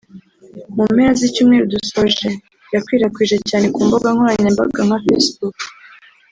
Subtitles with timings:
[0.75, 2.29] mu mpera z’icyumweru dusoje
[2.73, 5.57] yakwirakwijwe cyane ku mbuga nkoranyambaga nka facebook